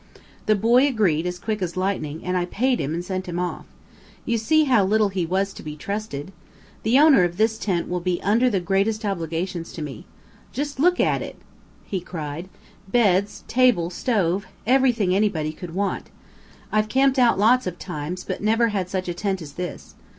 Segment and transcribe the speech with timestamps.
[0.47, 3.65] The boy agreed as quick as lightning, and I paid him and sent him off.
[4.25, 6.31] You see how little he was to be trusted!
[6.81, 10.05] The owner of this tent will be under the greatest obligations to me.
[10.51, 11.35] Just look at it!"
[11.85, 12.49] he cried.
[12.87, 16.09] "Beds, table, stove, everything anybody could want.
[16.71, 19.93] I've camped out lots of times, but never had such a tent as this.